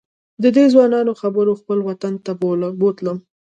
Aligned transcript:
ددې 0.43 0.65
ځوانانو 0.73 1.11
خبرو 1.21 1.59
خپل 1.61 1.77
وطن 1.89 2.13
ته 2.25 2.31
بوتلم. 2.79 3.17